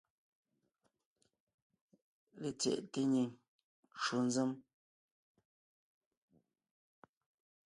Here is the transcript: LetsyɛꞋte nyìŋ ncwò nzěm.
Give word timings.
LetsyɛꞋte 2.41 3.01
nyìŋ 3.11 3.29
ncwò 3.95 4.17
nzěm. 4.27 4.51